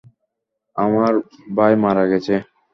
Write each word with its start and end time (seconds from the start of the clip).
আমার 0.77 1.13
ভাই 1.57 1.73
মারা 1.83 2.03
গেছে। 2.11 2.35